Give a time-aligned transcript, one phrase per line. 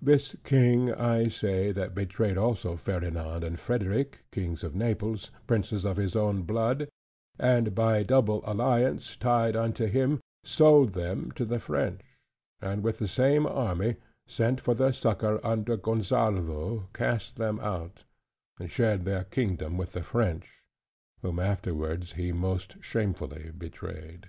[0.00, 5.96] This King, I say, that betrayed also Ferdinand and Frederick, Kings of Naples, princes of
[5.96, 6.86] his own blood,
[7.36, 12.00] and by double alliance tied unto him; sold them to the French:
[12.62, 18.04] and with the same army, sent for their succor under Gonsalvo, cast them out;
[18.60, 20.48] and shared their kingdom with the French,
[21.22, 24.28] whom afterwards he most shamefully betrayed.